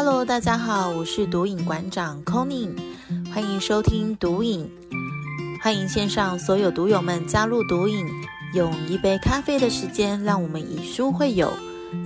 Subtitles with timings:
[0.00, 2.70] Hello，大家好，我是毒瘾馆长 Conny，
[3.34, 4.70] 欢迎收听毒瘾，
[5.60, 8.06] 欢迎线上所有毒友们加入毒瘾，
[8.54, 11.52] 用一杯咖啡的时间，让我们以书会友，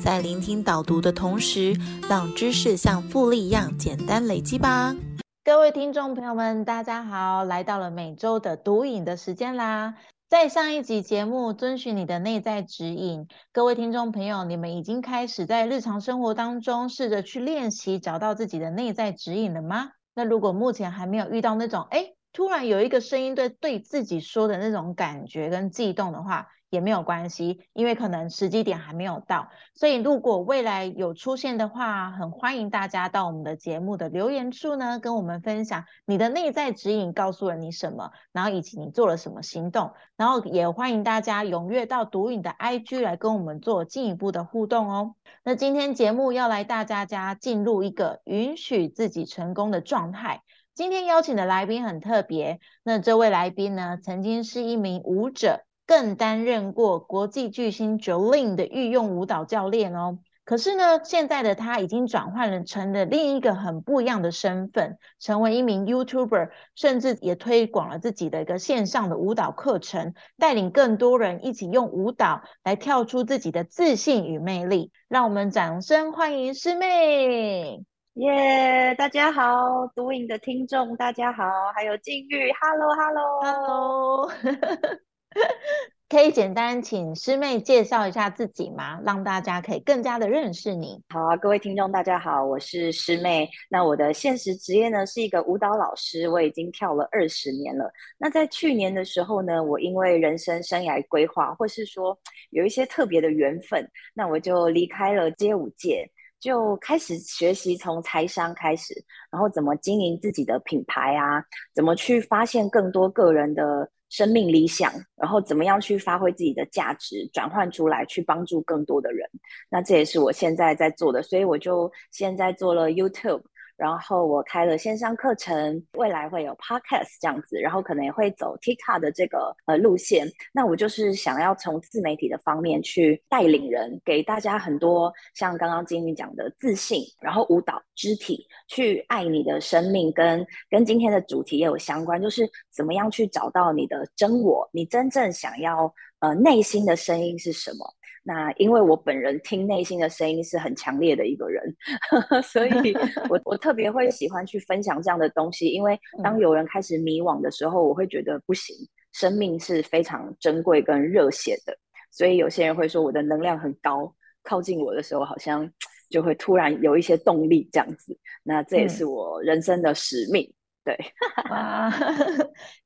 [0.03, 1.77] 在聆听导读的同时，
[2.09, 4.96] 让知识像复利一样简单累积吧。
[5.45, 9.93] 各位听众朋友们，大家好，来到了每周的毒瘾的时间啦。
[10.33, 19.91] 在上一集节目，遵循你的内在指引，各位听众朋友，你们已经开始在日常生活当中试着去练习找到自己的内在指引了吗？
[20.15, 26.47] 那如果目前还没有遇到那种，哎，突然有一个声音对对自己说的那种感觉跟悸动的话。
[26.73, 45.15] 也没有关系，因为可能时机点还没有到，所以如果未来有出现的话，很欢迎大家到我们的节目的留言处呢，跟我们分享你的内在指引告诉了你什么，然后以及你做了什么行动，然后也欢迎大家踊跃到读影的 IG 来跟我们做进一步的互动哦。
[45.45, 50.41] 那今天节目要来大家家进入一个允许自己成功的状态。
[50.75, 55.67] 今天邀请的来宾很特别，那这位来宾呢，曾经是一名舞者。
[55.86, 60.19] 更担任过国际巨星 Jolin 的御用舞蹈教练哦。
[60.44, 74.91] 可是呢，现在的他已经转换了成了另一个很不一样的身份，成为一名 YouTuber，甚至也推广了自己的一个线上的舞蹈课程，带领更多人一起用舞蹈来跳出自己的自信与魅力。
[75.08, 77.84] 让我们掌声欢迎师妹！
[78.14, 81.44] 耶，大家好，读影的听众大家好，
[81.77, 84.28] 还有静玉，Hello，Hello，Hello。
[86.08, 89.00] 可以简单请师妹介绍一下自己吗？
[89.05, 91.02] 让大家可以更加的认识你。
[91.08, 93.48] 好啊，各位听众大家好，我是师妹。
[93.70, 97.91] 那我的现实职业呢是一个舞蹈老师，我已经跳了二十年了。
[98.19, 102.19] 那在去年的时候呢，我因为人生生涯规划，或是说
[102.50, 106.06] 有一些特别的缘分，那我就离开了街舞界，
[106.39, 108.92] 就开始学习从财商开始，
[109.30, 111.42] 然后怎么经营自己的品牌啊，
[111.74, 113.91] 怎么去发现更多个人的。
[114.12, 119.27] 生命理想，然后怎么样去发挥自己的价值，转换出来去帮助更多的人，
[119.70, 123.40] 那这也是我现在在做的，所以我就现在做了 YouTube。
[123.77, 130.26] 然后我开了线上课程，未来会有 podcast 这样子，然后可能也会走 TikTok 的这个呃路线。
[130.52, 147.87] 那我就是想要从自媒体的方面去带领人，给大家很多像刚刚金宇讲的自信，然后舞蹈肢体去爱你的生命，跟跟今天的主题也有相关，就是怎么样去找到你的真我，你真正想要呃内心的声音是什么。
[148.25, 151.75] 那因为我本人听内心的声音是很强烈的一个人，
[152.44, 152.70] 所以
[153.28, 155.69] 我我特别会喜欢去分享这样的东西。
[155.69, 158.76] 因为当有人开始迷惘的时候，我会觉得不行，
[159.12, 161.76] 生命是非常珍贵跟热血的。
[162.12, 164.14] 所以有些人会说我的能量很高，
[164.44, 165.69] 靠近我的时候好像
[166.08, 168.16] 就会突然有一些动力这样子。
[168.44, 170.52] 那这也是我人生的使命。
[170.84, 170.96] 对，
[171.50, 171.93] 哇，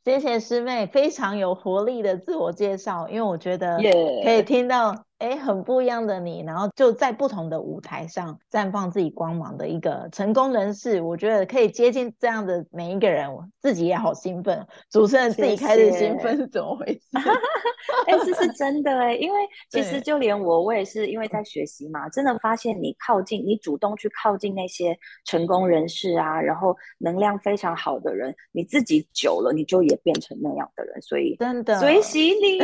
[0.04, 3.78] 谢谢师妹，非常有活力的自我介绍，因为我觉得
[4.24, 5.05] 可以听到。
[5.18, 14.66] 哎，很不一样的你，然后就在不同的舞台上绽放自己光芒的一个成功人士，我觉得可以接近这样的每一个人，我自己也好兴奋。
[14.90, 17.00] 主持人自己开始兴奋是怎么回事？
[18.06, 19.38] 哎，这是真的哎，因为
[19.70, 24.94] 其实就连我，我也是因为在学习嘛，真的发现你靠近，你主动去靠近那些
[25.24, 31.00] 成功人士啊，然后能量非常好的人，你自己久了，你就也变成那样的人。
[31.00, 32.58] 所以真的随喜你，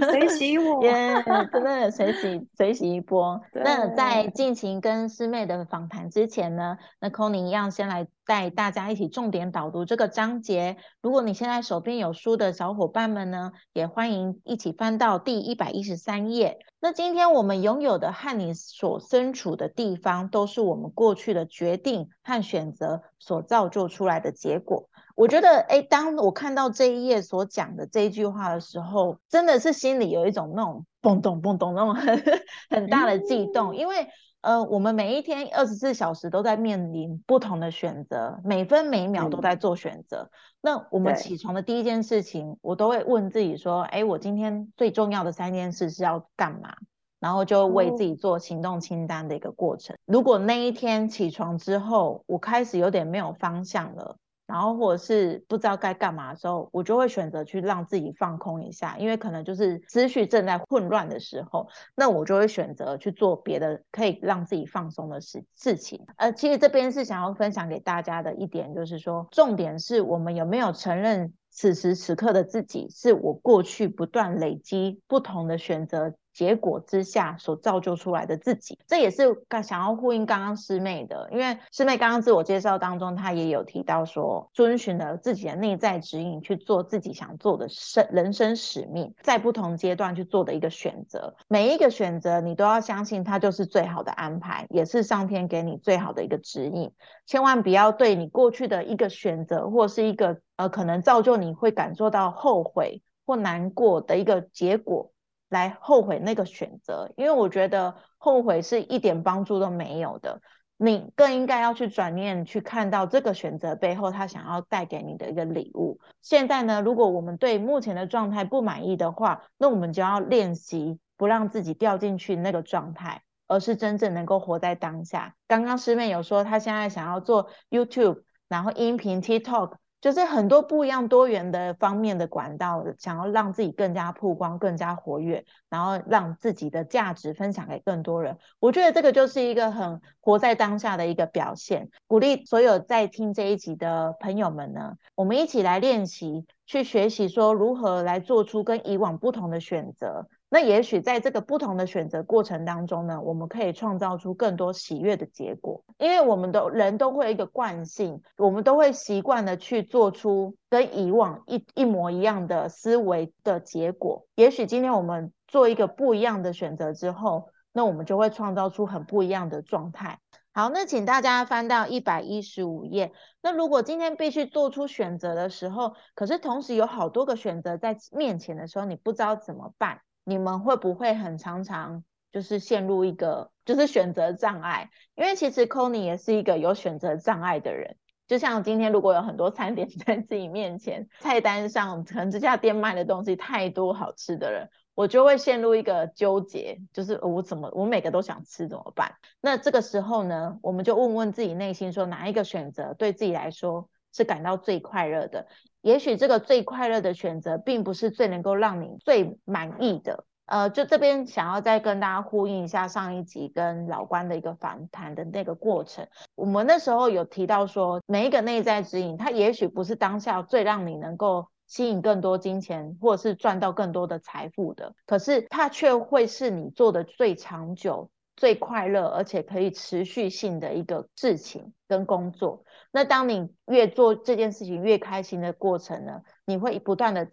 [0.00, 1.91] 随喜 我，真的。
[1.92, 3.40] 随喜随喜一波。
[3.54, 10.76] 那在进行跟师妹的访谈之前呢，那 o n 一样先来带大家一起重点导读这个章节。
[11.00, 16.58] 如果你现在手边有书的小伙伴们呢，也欢迎一起翻到第一百一十三页。
[16.80, 24.88] 那今天我们拥有的和你所身处的地方，都是我们过去的决定和选择所造就出来的结果。
[25.14, 32.22] 我觉得，哎，当我看到这一页所讲的这一句话的时候，真的是心里有一种那种嘣咚嘣咚那种很
[32.70, 34.08] 很大的悸动，因为
[34.42, 40.30] 呃，我们每一天二十四小时都在面临不同的选择，每分每秒都在做选择。
[40.60, 46.74] 那我们起床的第一件事情，我都会问自己说，哎，我今天最重要的三件事是要干嘛？
[47.20, 49.96] 然后就为自己做行动清单的一个过程。
[50.06, 54.16] 如果那一天起床之后，我开始有点没有方向了。
[54.52, 66.04] 然后或者是不知道该干嘛的时候，我就会选择去让自己放空一下，因为可能就是思绪正在混乱的时候，那我就会选择去做别的可以让自己放松的事事情。
[66.16, 78.78] 呃，其实这边是想要分享给大家的一点，就是说，重点是我们有没有承认此时此刻的自己是我过去不断累积不同的选择结果之下所造就出来的自己。
[78.86, 91.34] 这也是刚想要呼应刚刚师妹的，因为师妹刚刚自我介绍当中，她也有提到说，遵循了自己的内在指引去做自己想做的生人生使命，在不同阶段去做的一个选择。
[91.48, 96.90] 每一个选择，你都要相信它就是最好的安排，也是上天给你最好的一个指引。
[97.26, 105.12] 千万不要对你过去的一个选择或是一个呃，可能造就你会感受到后悔或难过的一个结果，
[105.52, 107.12] 来后悔那个选择。
[107.16, 110.40] 因为我觉得后悔是一点帮助都没有的。
[110.76, 116.00] 你更应该要去转念，去看到这个选择背后他想要带给你的一个礼物。
[116.20, 123.22] 现在呢，如果我们对目前的状态不满意的话，那我们就要练习不让自己掉进去那个状态。
[123.48, 125.34] 而是真正能够活在当下。
[125.46, 138.36] 刚刚师妹有说，她现在想要做 YouTube，然后音频 TikTok，就是很多不一样多元的方面的管道，想要让自己更加曝光、更加活跃，然后让自己的价值分享给更多人。
[138.58, 141.88] 我觉得这个就是一个很活在当下的一个表现。
[142.08, 150.26] 鼓励所有在听这一集的朋友们呢，我们一起来练习，去学习说如何来做出跟以往不同的选择。
[150.54, 155.82] 那也许在这个不同的选择过程当中呢，我们可以创造出更多喜悦的结果。
[155.96, 164.26] 因为我们的人都会有一个惯性，我们都会习惯的去做出跟以往一一模一样的思维的结果。
[164.34, 170.18] 也许今天我们做一个不一样的选择之后，那我们就会创造出很不一样的状态。
[170.52, 173.14] 好，那请大家翻到一百一十五页。
[173.40, 180.02] 那如果今天必须做出选择的时候，可是同时有好多个选择在面前的时候，你不知道怎么办。
[180.24, 184.90] 你们会不会很常常就是陷入一个就是选择障碍？
[185.14, 187.96] 因为其实 Conny 也是一个有选择障碍的人。
[188.28, 199.16] 就像今天如果有很多餐点 在自己面前，菜单上可能这家店卖的东西太多好吃的人，我就会陷入一个纠结，就是我怎么我每个都想吃怎么办？
[199.40, 205.46] 那这个时候呢，我们就问问自己内心说哪一个选择对自己来说是感到最快乐的？
[205.82, 210.24] 也许这个最快乐的选择，并不是最能够让你最满意的。
[210.46, 216.06] 呃，就这边想要再跟大家呼应一下上一集跟老关的一个访谈的那个过程。
[216.34, 228.10] 我们那时候有提到说，每一个内在指引，它也许不是当下最让你能够吸引更多金钱，或者是赚到更多的财富的，可是它却会是你做的最长久。
[228.34, 232.64] 最快乐而且可以持续性的一个事情跟工作。
[232.92, 237.28] 那当你越做这件事情越开心的过程呢，你会不断的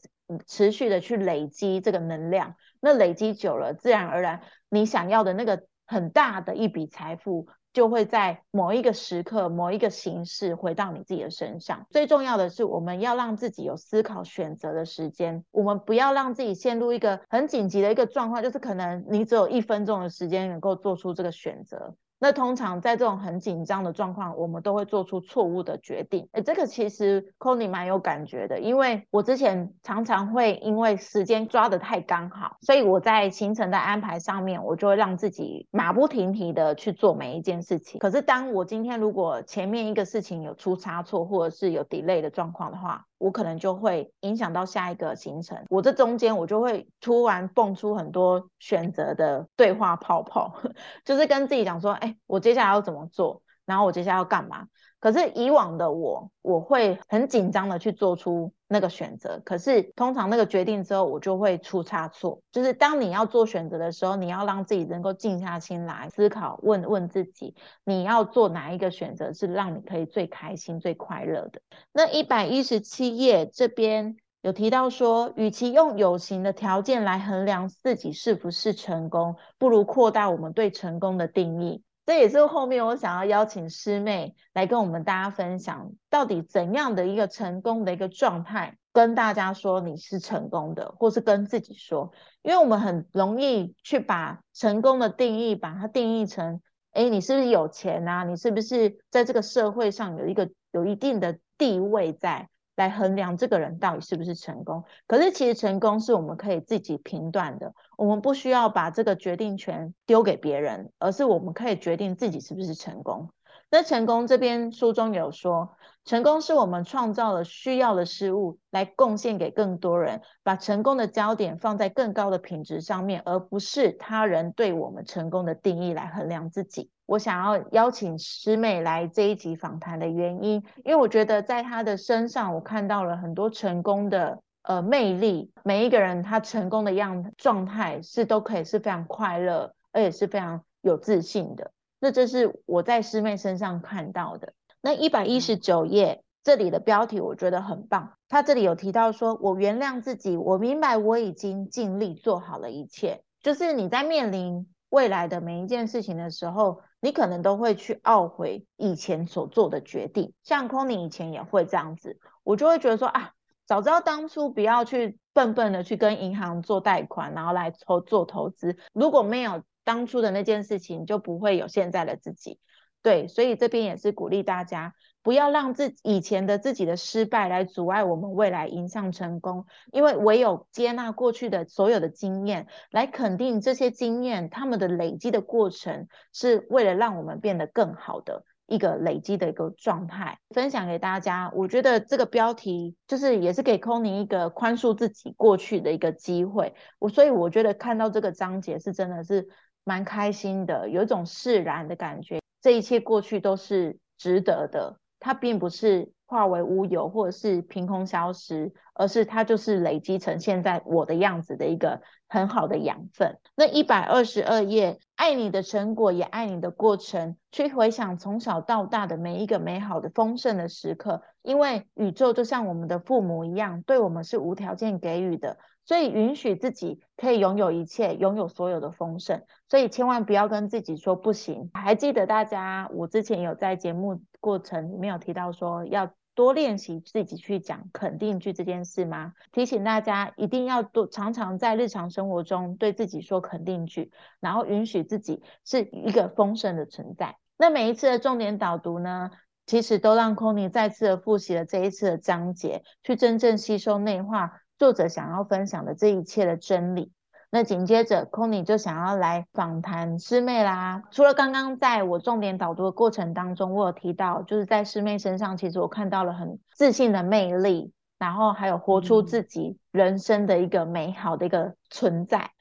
[0.47, 2.55] 持续的去累积这个能量。
[2.79, 7.47] 那累积久了，自然而然你想要的那个很大的一笔财富。
[7.71, 11.85] 就会在某一个时刻、某一个形式回到你自己的身上。
[11.91, 21.95] 最重要的是，我们要让自己有思考选择的时间，我们不要让自己陷入一个很紧急的一个状况，就是可能你只有一分钟的时间能够做出这个选择。
[22.19, 26.27] 那通常在这种很紧张的状况，我们都会做出错误的决定。
[26.33, 37.99] 哎，这个其实 c o n y 蛮有感觉的，因为我之前常常会因为时间抓得太刚好，所以我在行程的安排上面，我就会让自己马不停蹄的去做每一件事情。
[37.99, 50.51] 可是当我今天如果前面一个事情有出差错，或者是有 delay 的状况的话，我可能就会影响到下一个行程，我这中间我就会突然蹦出很多选择的对话泡泡，
[51.05, 54.65] 就是跟自己讲说，哎，我接下来要怎么做，然后我接下来要干嘛。
[54.99, 59.41] 可是以往的我，我会很紧张的去做出那个选择。
[59.45, 62.41] 可是通常那个决定之后，我就会出差错。
[62.51, 71.61] 就是当你要做选择的时候，你要让自己能够静下心来思考，问问自己，你要做哪一个选择是让你可以最开心、最快乐的。
[71.93, 81.83] 那一百一十七页这边有提到说，与其用有形的条件来衡量自己是不是成功，不如扩大我们对成功的定义。
[82.09, 92.11] 这也是后面我想要邀请师妹来跟我们大家分享，到底怎样的一个成功的一个状态，跟大家说你是成功的，或是跟自己说，
[92.41, 96.59] 因为我们很容易去把成功的定义，把它定义成，
[96.93, 98.23] 哎，你是不是有钱啊？
[98.23, 102.49] 你是不是在这个社会上有一个有一定的地位在？
[102.79, 113.31] 来衡量这个人到底是不是成功，可是其实成功是我们可以自己评断的，我们不需要把这个决定权丢给别人，而是我们可以决定自己是不是成功。
[113.69, 115.75] 那成功这边书中有说，
[116.09, 126.89] 成功是我们创造了需要的事物来贡献给更多人，把成功的焦点放在更高的品质上面，而不是他人对我们成功的定义来衡量自己。
[127.05, 141.71] 我想要邀请师妹来这一集访谈的原因，因为我觉得在她的身上，我看到了很多成功的呃魅力，每一个人他成功的样状态是都可以是非常快乐，而且是非常有自信的。
[141.99, 144.53] 那这是我在师妹身上看到的。
[144.81, 160.33] 那一百一十九页这里的标题我觉得很棒，他这里有提到说：“我原谅自己，我明白我已经尽力做好了一切。”就是你在面临未来的每一件事情的时候，你可能都会去懊悔以前所做的决定。
[160.43, 163.33] 像空宁以前也会这样子，我就会觉得说啊，
[163.65, 168.77] 早知道当初不要去笨笨的去跟银行做贷款，然后来投做投资。
[168.93, 172.59] 如果没有当初的那件事情，就不会有现在的自己。
[173.01, 179.65] 对，所以这边也是鼓励大家，不要让自以前的自己的失败来阻碍我们未来迎向成功。
[179.93, 190.37] 因为唯有接纳过去的所有的经验，来肯定这些经验，他们的累积的过程，是为了让我们变得更好的一个累积的一个状态。
[190.49, 196.75] 分享给大家，我觉得这个标题就是也是给空宁一个宽恕自己过去的一个机会。
[196.99, 199.47] 我所以我觉得看到这个章节是真的是
[199.85, 202.39] 蛮开心的，有一种释然的感觉。
[202.61, 213.39] 这一切过去都是值得的，它并不是化为乌有或者是凭空消失，而是它就是累积成现在我的样子的一个很好的养分。
[213.55, 225.57] 那一百二十二页，爱你的成果也爱你的过程，去回想从小到大的每一个美好的丰盛的时刻，因为宇宙就像我们的父母一样，对我们是无条件给予的。
[225.89, 229.41] 所以允许自己可以拥有一切，拥有所有的丰盛。
[229.67, 231.71] 所以千万不要跟自己说不行。
[231.73, 239.33] 还记得大家，我之前有在节目过程里面有提到说，要多练习自己去讲肯定句这件事吗？
[239.51, 247.35] 提醒大家一定要多常常在日常生活中对自己说肯定句，然后允许自己是一个丰盛的存在。
[247.57, 249.31] 那每一次的重点导读呢，
[249.65, 254.61] 其实都让 Kony 再次的复习了这一次的章节，去真正吸收内化。
[254.79, 257.11] 作者想要分享的这一切的真理，
[257.51, 261.03] 那紧接着 c o n y 就想要来访谈师妹啦。
[261.11, 272.39] 除了刚刚在我重点导读的过程当中，我有提到，就是在师妹身上，其实我看到了很自信的魅力，然后还有活出自己人生的一个美好的一个存在。
[272.39, 272.58] 嗯，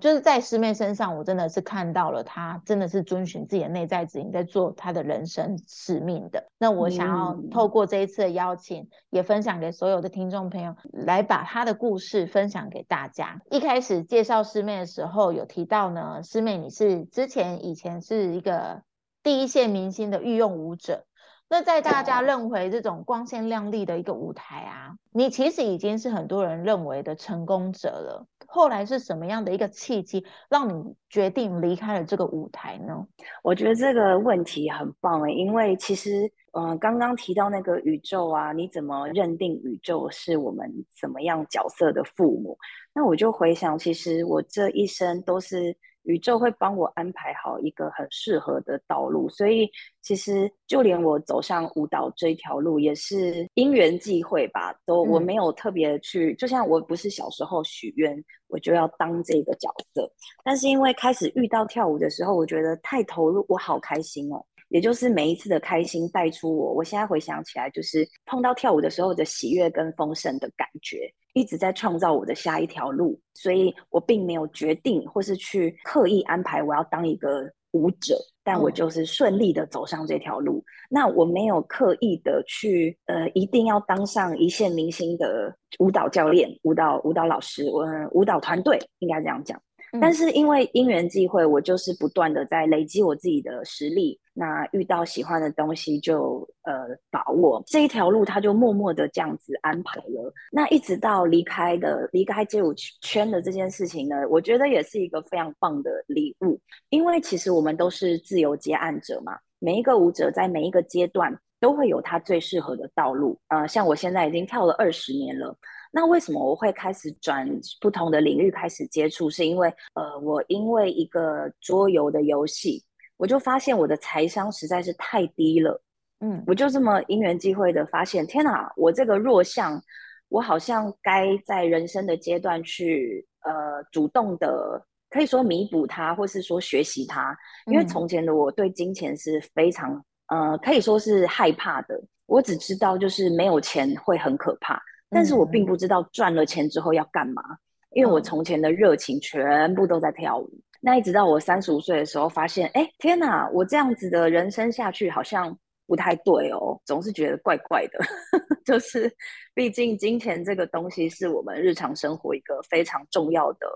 [0.00, 6.48] 就是在师妹身上，我真的是看到了她真的是遵循自己的内在指引，在做她的人生使命的。
[6.58, 13.40] 那我想要透过这一次的邀请，也分享给所有的听众朋友，来把她的故事分享给大家。
[13.50, 18.82] 一开始介绍师妹的时候，有提到呢，师妹你是之前以前是一个
[19.22, 21.04] 第一线明星的御用舞者。
[21.52, 28.24] 那在大家认为这种光鲜亮丽的一个舞台啊，你其实已经是很多人认为的成功者了。
[28.46, 33.04] 后来是什么样的一个契机，让你决定离开了这个舞台呢？
[33.42, 42.56] 我觉得这个问题很棒诶，因为其实，嗯，刚刚提到那个宇宙啊，你怎么认定宇宙是我们怎么样角色的父母？
[42.94, 45.76] 那我就回想，其实我这一生都是。
[46.04, 49.70] 宇宙会帮我安排好一个很适合的道路，所以
[50.02, 54.74] 其实就连我走上舞蹈这条路也是因缘际会吧。
[54.86, 60.10] 都我没有特别去，就像我不是小时候许愿我就要当这个角色，
[60.42, 64.44] 但是因为开始遇到跳舞的时候，我觉得太投入，我好开心哦。
[64.70, 71.12] 也就是每一次的开心带出我，我现在回想起来，就是碰到跳舞的时候的喜悦跟丰盛的感觉。
[71.32, 80.64] 一直在创造我的下一条路，所以我并没有决定或是去刻意安排我要当一个舞者，但我就是顺利的走上这条路。
[80.88, 89.60] 那我没有刻意的去呃，一定要当上一线明星的舞蹈教练、舞蹈舞蹈老师，我舞蹈团队应该这样讲。
[90.00, 94.20] 但是因为因缘际会，我就是不断的在累积我自己的实力。
[94.32, 96.72] 那遇到喜欢的东西就呃
[97.10, 100.32] 把握这一条路，他就默默的这样子安排了。
[100.52, 106.58] 那一直到离开的离开街舞圈的这件事情呢，我觉得也是一个非常棒的礼物。
[106.90, 113.38] 因为其实我们都是自由接案者嘛，每一个舞者在每一个阶段都会有他最适合的道路。
[113.48, 115.54] 呃，像我现在已经跳了二十年了。
[115.90, 117.48] 那为什么我会开始转
[117.80, 119.28] 不同的领域开始接触？
[119.28, 122.82] 是因为呃，我因为一个桌游的游戏，
[123.16, 125.82] 我就发现我的财商实在是太低了。
[126.20, 129.82] 嗯，我就这么因缘际会的发现，天哪，我这个弱项，
[130.28, 137.36] 我好像该在人生的阶段去呃主动的，可以说弥补它，或是说学习它。
[137.66, 144.80] 因为从前的我对金钱是非常呃可以说是害怕的，我只知道就是没有钱会很可怕。
[145.10, 147.42] 但是我并不知道赚了钱之后要干嘛，
[147.90, 150.48] 因为我从前的热情全部都在跳舞。
[150.80, 155.54] 那一直到我三十五岁的时候，发现，哎，天哪，我这样子的人生下去，好像
[155.86, 157.98] 不太对哦，总是觉得怪怪的。
[158.64, 159.12] 就是
[159.52, 163.66] 毕竟金钱这个东西是我们日常生活一个非常重要的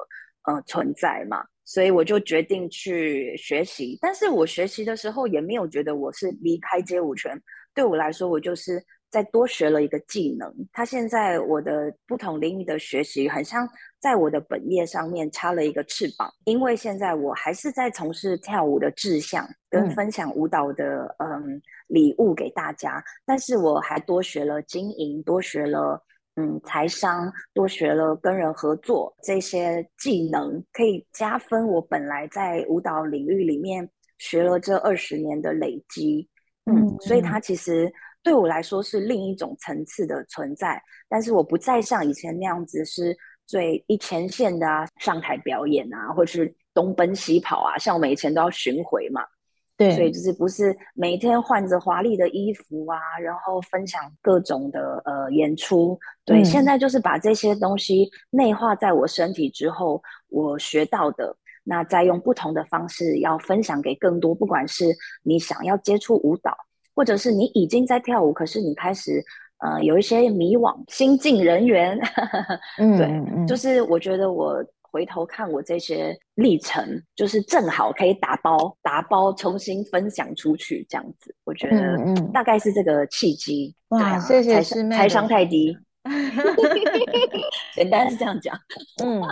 [0.45, 3.99] 呃存在嘛，所以我就决定去学习。
[4.00, 7.38] 但是我学习的时候也没有觉得我是离开街舞圈，
[7.75, 8.83] 对我来说，我就是
[9.14, 10.52] 再多学了一个技能。
[10.73, 13.68] 他现在我的不同领域的学习，很像
[14.00, 26.02] 在我的本业上面插了一个翅膀，因为现在我还是在从事跳舞的志向跟分享舞蹈的嗯礼物给大家，但是我还多学了经营，多学了
[26.35, 36.28] 嗯财商，多学了跟人合作这些技能，可以加分我本来在舞蹈领域里面学了这二十年的累积。
[36.66, 37.92] 嗯，所以它其实
[38.25, 43.16] 对我来说是另一种层次的存在，但是我不再像以前那样子是
[43.47, 49.23] 最一前线的啊，上台表演啊，或者是东奔西跑啊，像我们以前都要巡回嘛，
[49.76, 61.37] 对，所以就是不是每天换着华丽的衣服啊，然后分享各种的呃演出，对，现在就是把这些东西内化在我身体之后，我学到的。
[61.66, 66.54] 那再用不同的方式要分享给更多，不管是你想要接触舞蹈，
[66.95, 69.23] 或者是你已经在跳舞，可是你开始
[69.59, 71.99] 呃有一些迷惘，新进人员，
[72.79, 81.99] 嗯，对，就是我觉得我回头看我这些历程，就是正好可以打包打包重新分享出去，这样子，我觉得
[82.33, 83.75] 大概是这个契机。
[83.89, 85.77] 哇，谢谢师妹，财商太低。
[87.75, 88.55] 简单是这样讲，
[89.03, 89.23] 嗯，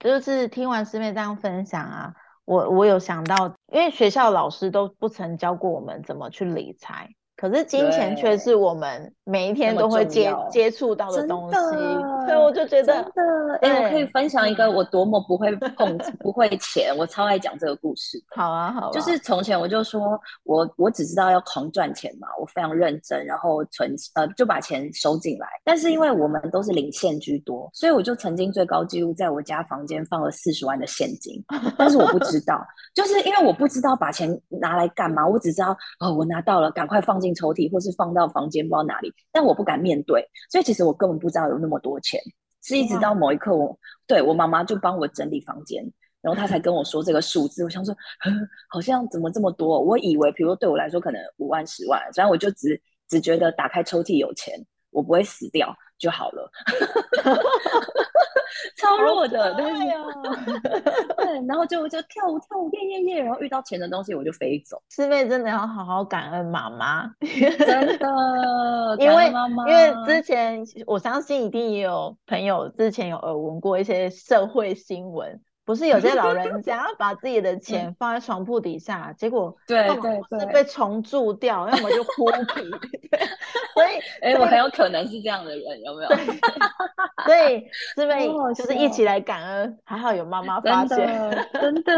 [0.00, 2.12] 就是听完师妹这样分享啊，
[2.46, 7.10] 我我有想到，因为学校老师都不曾教过我们怎么去理财。
[7.36, 11.56] 可是金钱却是我们每一天都会接接触到的东西，
[12.26, 18.18] 所以我就觉得，真的，哎，我可以分享一个我多么不会碰不会钱，我超爱讲这个故事。
[18.34, 25.46] 好啊，好啊，就是从前我就说我我只知道要狂赚钱嘛，我非常认真，然后存呃就把钱收进来。
[25.62, 31.44] 但是因为我们都是零现居多，所以我就曾经最高纪录在我家房间放了四十万的现金，
[31.76, 37.25] 但是我不知道，就是因为我不知道把钱拿来干嘛，我只知道哦，我拿到了，赶快放进。
[37.34, 42.20] 抽屉，或是放到房间，不知道哪里，但我不敢面对，所以其实我根本不知道有那么多钱，
[42.62, 45.84] 是一直到某一刻，我对我妈妈就帮我整理房间，
[46.20, 47.62] 然后她才跟我说这个数字。
[47.64, 47.94] 我想说，
[48.68, 49.80] 好像怎么这么多？
[49.80, 54.54] 我以为，比如对我来说，可能五万、十万，所以我就只只觉得打开抽屉有钱，
[54.90, 56.50] 我不会死掉就好了。
[58.76, 59.82] 超弱的，但是
[61.16, 64.80] 对，然后就就跳舞跳舞耶耶耶，然后遇到钱的东西我就飞走。
[64.90, 69.32] 师妹真的要好好感恩妈妈，真的，因为
[69.66, 75.40] 因为之前我相信一定也有朋友之前有耳闻过一些社会新闻。
[75.66, 82.70] 不是有些老人 家把自己的钱放在床铺底下，结果对对对被虫蛀掉，要么就枯皮。
[83.74, 86.08] 所以，哎，我很有可能是这样的人，有没有？
[87.24, 91.92] 所以，师妹就是一起来感恩，还好有妈妈发现，真的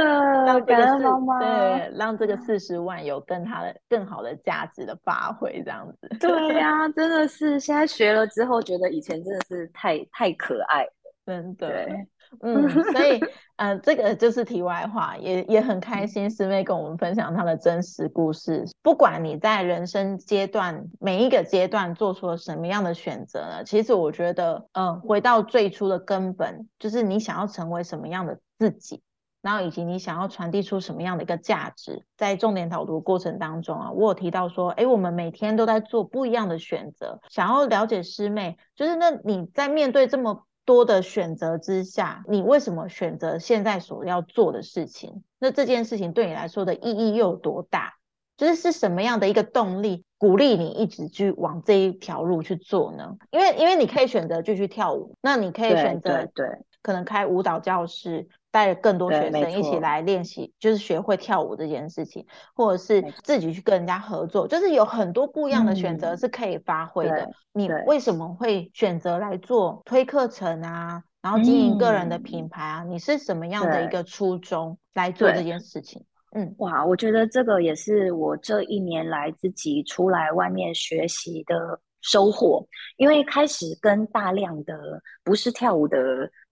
[0.45, 6.09] 让感恩妈妈，对，让这个四十万有更他的更好的价值的发挥，这样子。
[6.19, 10.93] 对呀，真的是现在学了之后，觉得以前真的是太太可爱了，
[11.27, 11.89] 真的。
[12.41, 13.21] 嗯，所以，
[13.57, 18.65] 呃，这个就是题外话，也也很开心师妹跟我们分享她的真实故事。
[18.83, 23.65] 不管你在人生阶段每一个阶段做出了什么样的选择呢？
[23.65, 29.03] 其实我觉得，嗯，回到最初的根本，就是你想要成为什么样的自己，
[29.41, 32.05] 然后以及你想要传递出什么样的一个价值。
[32.17, 37.21] 在重点导读过程当中啊，我有提到说，哎，我们每天都在做不一样的选择。
[37.31, 40.45] 想要了解师妹，就是那你在面对这么。
[40.69, 45.25] 多的选择之下，你为什么选择现在所要做的事情？
[45.39, 47.95] 那这件事情对你来说的意义又有多大？
[48.37, 53.17] 就是是什么样的一个动力鼓励你一直去往这一条路去做呢？
[53.31, 56.47] 因为因为你可以选择继续跳舞，那你可以选择对，
[56.83, 58.29] 可能开舞蹈教室。
[58.51, 67.29] 带更多学生一起来练习，就是学会跳舞这件事情，或者是自己去跟人家合作，就是有很多不一样的选择是可以发挥的。
[67.53, 71.03] 你为什么会选择来做推课程啊？
[71.21, 72.85] 然后经营个人的品牌啊？
[72.85, 76.05] 你是什么样的一个初衷来做这件事情？
[76.33, 85.99] 嗯，哇，我觉得这个也是我这一年来自己出来外面学习的收获，因为开始跟大量的不是跳舞的。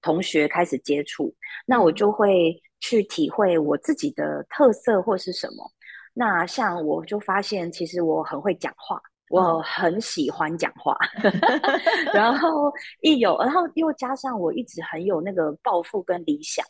[0.02, 1.34] 同学开始接触，
[1.66, 5.68] 那我就会去体会我自己的特色或是什么。
[6.14, 10.96] 那像我就发现，其实我很会讲话，我很喜欢讲话。
[12.14, 16.64] 然后一有，然后又加上我一直很有那个抱负跟理想，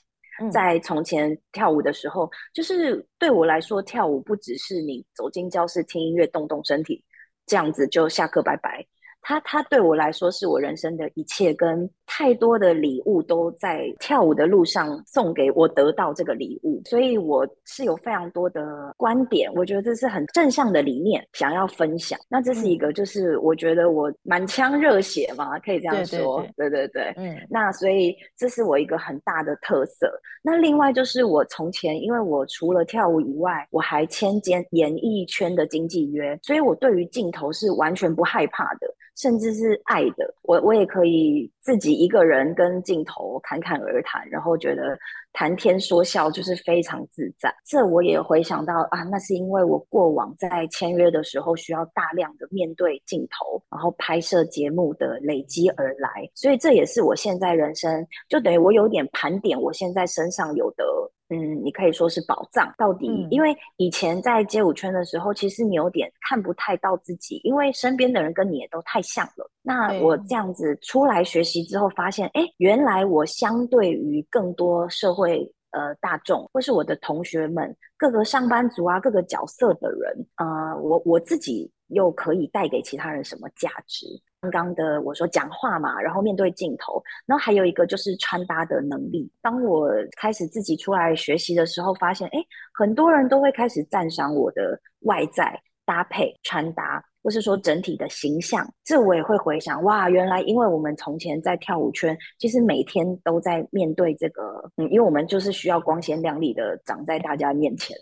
[0.51, 7.05] 在从前跳舞的时候，就是对我来说，跳舞不只是你走进教室听音乐动动身体，
[7.46, 8.87] 这样子就下课拜拜。
[9.27, 22.17] 他他对我来说是我人生的一切，跟太多的礼物都在跳舞的路上送给我得到这个礼物，所以我是有非常多的观点，我觉得这是很正向的理念，想要分享。
[22.29, 27.37] 那这是一个，就是我觉得我满腔热血嘛，可以这样说，对对对，嗯。
[27.51, 30.09] 那所以这是我一个很大的特色。
[30.41, 38.87] 那另外就是我从前，因为我除了跳舞以外，我还签兼演艺圈的经纪约，所以我对于镜头是完全不害怕的。
[39.16, 44.98] 甚至是爱的，我我也可以自己一个人跟镜头侃侃而谈，然后觉得
[45.33, 47.55] 谈天说笑就是非常自在。
[47.66, 60.85] 这我也回想到啊，那是因为我过往在签约的时候需要大量的面对镜头，然后拍摄节目的累积而来，所以这也是我现在人生就等于我有点盘点我现在身上有的。
[61.29, 62.73] 嗯，你可以说是宝藏。
[62.79, 69.51] 到底，因为以前在街舞圈的时候，其实你有点看不太到自己，因为身边的人跟你也都太像了。
[69.61, 84.07] 那我这样子出来学习之后，发现，哎，原来我相对于更多社会呃大众，或是我的同学们，各个上班族啊，各个角色的人，呃，我我自己又可以带给其他人什么价值？
[84.50, 89.30] 刚刚的我说讲话嘛，然后面对镜头，然后还有一个就是穿搭的能力。
[89.42, 92.38] 当我开始自己出来学习的时候，发现哎，
[92.74, 98.68] 很多人都会开始赞赏我的外在搭配、穿搭，或是说整体的形象。
[98.85, 107.96] 这我也会回想，哇，原来因为我们从前在跳舞圈，其实每天都在面对这个，嗯，因为我们就是需要光鲜亮丽的长在大家面前。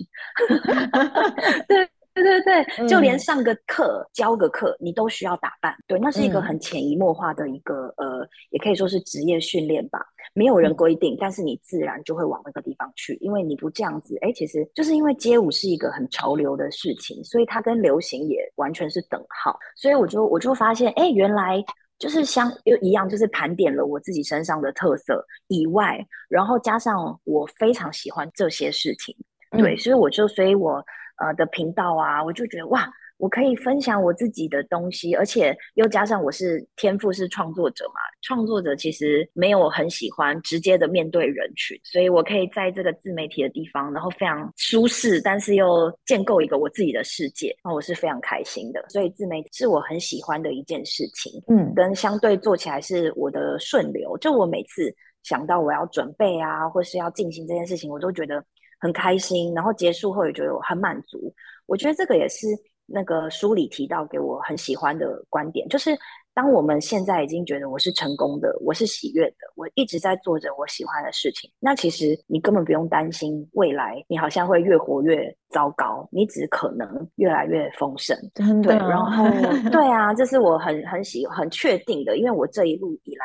[1.68, 1.88] 对。
[2.14, 5.74] 对对对，就连上个课、教个课，你都需要打扮。
[5.88, 9.98] 对，那是一个很潜移默化的一个呃，也可以说是职业训练吧。
[10.32, 19.58] 没有人规定，但是你自然就会往那个地方去，因为你不这样子，哎，其实就是因为街舞是一个很潮流的事情，所以它跟流行也完全是等号。
[19.74, 21.60] 所以我就我就发现，哎，原来
[21.98, 25.98] 就是相又一样，就是盘点了我自己身上的特色以外，
[26.28, 29.16] 然后加上我非常喜欢这些事情，
[29.50, 30.80] 对，所以我就所以我。
[31.16, 48.84] 呃的频道啊，我就觉得哇，我可以分享我自己的东西，而且又加上我是天赋是创作者嘛，创作者其实没有很喜欢直接的面对人群，所以我可以在这个自媒体的地方，然后非常舒适，但是又建构一个我自己的世界，那我是非常开心的。
[48.88, 54.18] 所以自媒体是我很喜欢的一件事情，嗯，跟相对做起来是我的顺流。
[54.18, 58.44] 就我每次想到我要准备啊，或是要进行这件事情，我都觉得。
[58.84, 61.32] 很开心，然后结束后也觉得我很满足。
[61.64, 62.46] 我觉得这个也是
[62.84, 65.96] 那个书里提到给我很喜欢的观点，就是
[66.34, 78.14] 当我们现在已经觉得我是成功的，我是喜悦的，我一直在做着我喜欢的事情，那其实你根本不用担心未来你好像会越活越糟糕，你只可能越来越丰盛。
[78.62, 79.24] 对，然后
[79.72, 83.24] 对啊，这是我很很喜很确定的，因为我这一路以来。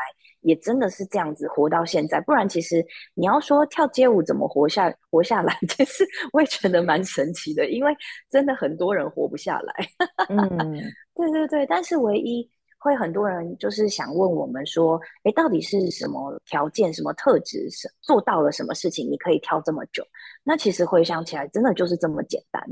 [0.49, 2.83] 也真的是这样子活到现在，不然其实
[3.13, 7.95] 你要说跳街舞怎么活下 活下来，其实我也觉得蛮神奇的，因为
[8.31, 9.73] 真的很多人活不下来。
[10.27, 10.47] 嗯，
[11.15, 20.03] 对对对，但是唯一会很多人就是想问我们说，哎，到底是什么条件、什么特质，是做到了什么事情，你可以跳这么久？
[20.43, 22.63] 那其实回想起来，真的就是这么简单，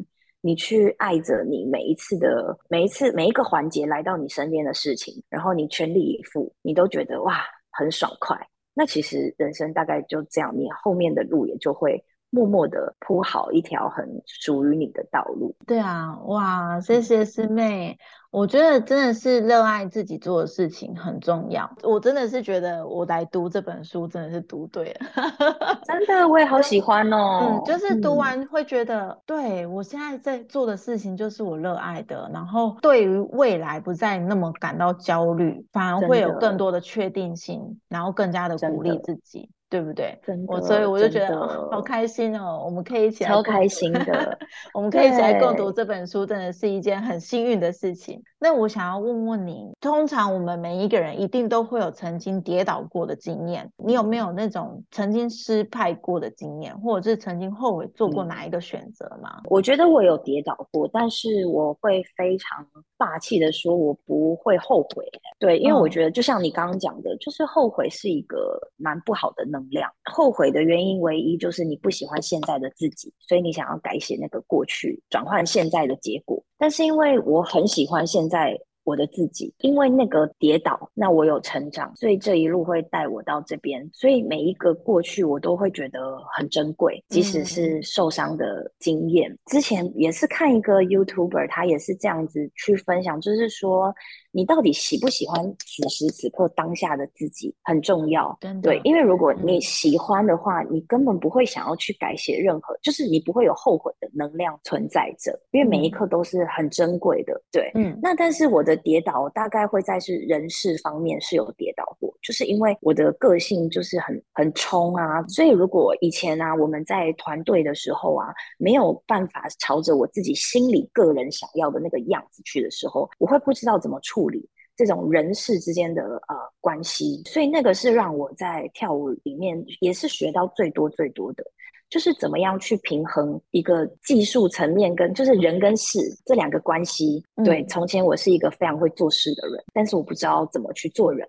[0.41, 7.43] 你去爱着你每一次的每一次每一个环节来到你身边的事情，然后你全力以赴，你都觉得哇。
[7.77, 8.35] 很爽快，
[8.73, 12.03] 那其实人生大概就这样，你后面的路也就会
[12.37, 15.55] 默默的铺好一条很属于你的道路。
[15.65, 17.97] 对啊，哇，谢谢师妹。
[18.29, 21.67] 我觉得真的是热爱自己做的事情很重要。
[21.81, 25.07] 我真的是觉得我来读这本书真的是读对了，
[25.87, 27.39] 真的我也好喜欢哦。
[27.41, 39.49] 嗯，就是读完会觉得，对我现在在做的事情就是我热爱的，然后对于未来不再那么感到焦虑，反而会有更多的确定性，然后更加的鼓励自己。
[39.69, 40.17] 对不对？
[40.47, 42.63] 我所以我就觉得好开心哦！
[42.65, 44.37] 我们可以一起来超开心的，
[44.73, 48.21] 我们可以一起来共读这本书，真的是一件很幸运的事情。
[48.39, 59.41] 那我想要问问你，通常我们每一个人一定都会有曾经跌倒过的经验，你有没有那种曾经失败过的经验，或者是曾经后悔做过哪一个选择吗？
[59.49, 65.05] 我觉得我有跌倒过，但是我会非常霸气的说，我不会后悔。
[65.39, 69.67] 对，因为我觉得就像你刚刚讲的，就是后悔是一个蛮不好的能。
[69.69, 76.41] 量后悔的原因唯一就是你不喜欢现在的自己，所以你想要改写那个过去，转换现在的结果。
[76.57, 83.87] 但是因为我很喜欢现在我的自己，因为那个跌倒，那我有成长，所以这一路会带我到这边。
[83.93, 89.37] 所以每一个过去，我都会觉得很珍贵，即使是受伤的经验。
[89.47, 93.93] 之前也是看一个 YouTuber，他也是这样子去分享，就是说。
[94.37, 107.97] 你到底喜不喜欢此时此刻当下的自己很重要，对，因为如果你喜欢的话，你根本不会想要去改写任何，就是你不会有后悔的能量存在着，因为每一刻都是很珍贵的，对，嗯。
[107.99, 118.27] 那但是我的跌倒大概会在是人事方面是有跌倒过，就是因为我的个性就是很很冲啊，所以如果以前啊我们在团队的时候啊
[118.59, 124.26] 没有办法朝着我自己心里个人想要的那个样子去的时候，我会不知道怎么处。
[124.27, 131.43] 理这种人事之间的呃关系，所以那个是让我在跳舞里面也是学到最多最多的。
[131.89, 137.23] 就是怎么样去平衡一个技术层面跟就是人跟事这两个关系。
[137.45, 141.25] 对，从前我是一个非常会做事的人，但是我不知道怎么去做人。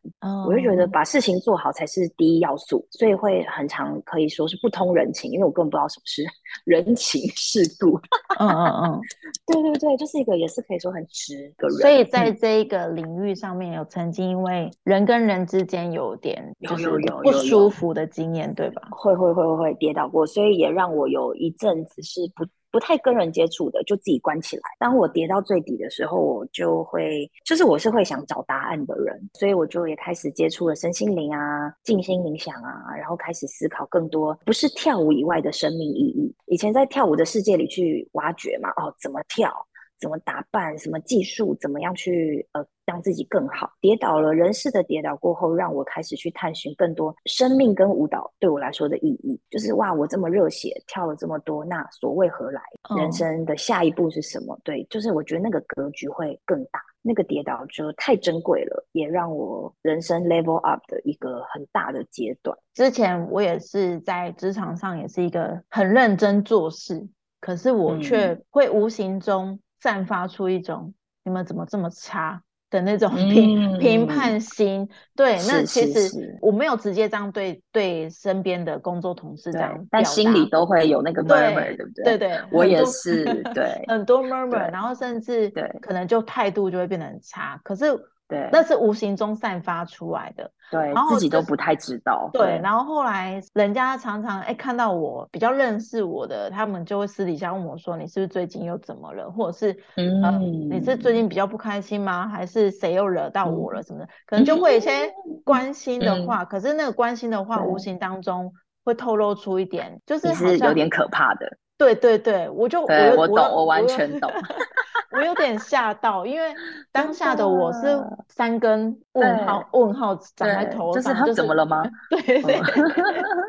[0.48, 6.24] 我就觉得把事情做好才是第一要素，所以会很常可以说是不通人情，因为我根本不知道什么是
[6.66, 7.96] 人情世故。
[8.40, 9.00] 嗯嗯嗯，
[9.48, 11.78] 对对对，就是一个也是可以说很直的人。
[11.78, 16.90] 所以在这一个领域上面有曾经因为人跟人之间有点就是
[17.22, 18.82] 不舒服的经验，对吧？
[18.90, 20.58] 会会会会会跌倒过，所以。
[20.58, 24.62] 也让我有一阵子是不不太跟人接触的，就自己关起来。
[24.78, 36.34] 当我跌到最底的时候，我就会，就是我是会想找答案的人，所以我就也开始接触了身心灵啊、静心冥想啊，然后开始思考更多不是跳舞以外的生命意义。
[36.46, 39.52] 以前在跳舞的世界里去挖掘嘛，哦，怎么跳？
[40.00, 40.78] 怎么打扮？
[40.78, 41.54] 什么技术？
[41.60, 43.70] 怎么样去呃让自己更好？
[43.80, 49.40] 跌倒了，人事的跌倒过后，让我开始去探寻更多生命跟舞蹈对我来说的意义。
[49.50, 52.60] 就是哇，我这么热血，跳了这么多，那所谓何来？
[52.96, 54.58] 人生的下一步是什么？
[54.64, 56.80] 对，就是我觉得那个格局会更大。
[57.00, 62.54] 那个跌倒就太珍贵了，也让我人生 level up 的一个很大的阶段。
[62.74, 67.08] 之前我也是在职场上，也是一个很认真做事，
[67.40, 69.58] 可是我却会无形中。
[69.80, 76.10] 散发出一种你们怎么这么差的那种评评判心，对，那其实
[76.42, 82.04] 我没有直接这样对对身边的工作同事这样，但心里都会有那个 murmur，对不对？
[82.04, 87.86] 对对，我也是， 对，很多 murmur，然后甚至对，可能就态度就会变得很差，可是。
[88.28, 92.28] 对，那是无形中散发出来的，对，自己都不太知道。
[92.32, 99.30] 对，然后后来人家常常哎看到我比较认识我的，他们就会私底下问我说：“你是不是最近又怎么了？
[99.30, 102.28] 或者是嗯，你是最近比较不开心吗？
[102.28, 104.08] 还是谁又惹到我了什么的？
[104.26, 105.10] 可能就会有些
[105.42, 106.44] 关心的话。
[106.44, 108.52] 可是那个关心的话，无形当中
[108.84, 111.56] 会透露出一点，就是是有点可怕的。
[111.78, 112.86] 对对对，我就我
[113.16, 114.30] 我懂，我完全懂。
[115.10, 116.54] 我有点吓到，因为
[116.92, 121.82] 当下的我是三根问号问号长在头上，就是他怎么了吗？
[122.10, 122.60] 对对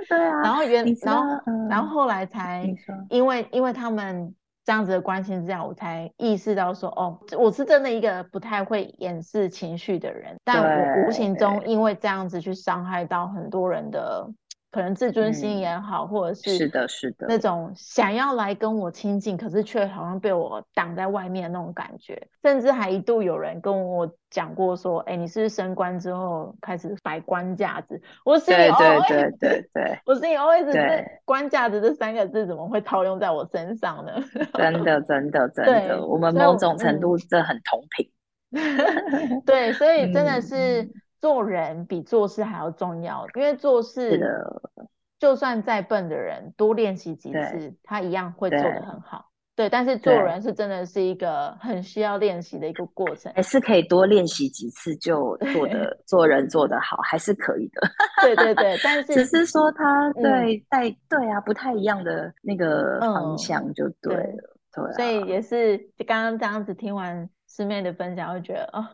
[0.07, 0.41] 对啊。
[0.41, 1.23] 然后原然后
[1.69, 2.65] 然后后来才
[3.09, 14.27] 因为因为他们这样子的关心之下，我才意识到说哦，我是真的一个不太会掩饰情绪的人，但我无形中因为这样子去伤害到很多人的。
[14.71, 34.13] 可能自尊心也好，或者是是的，是的，那种想要来跟我亲近，可是却好像被我挡在外面那种感觉，甚至还一度有人跟我讲过说：“哎，你是不是升官之后开始摆官架子？”我心里对对对对， 我心里哦，一直是“官架子”这三个字怎么会套用在我身上呢？
[34.53, 38.11] 真的，真的， 真的，我们某种程度这很同频。
[39.47, 40.87] 对，所以真的是。
[41.19, 44.19] 做人比做事还要重要，因为做事，
[45.19, 49.25] 就算再笨的人，多练习几次，他一样会做得很好。
[49.55, 57.81] 对，但是做人是真的是一个很需要练习的一个过程，还是可以多练习几次就做的做人做得好，还是可以的。
[58.23, 64.57] 对对对，但是只是说他对在对啊不太一样的那个方向就对了。
[64.71, 65.77] 对，所以也是
[66.07, 68.87] 刚刚这样子听完师妹的分享，会觉得哦。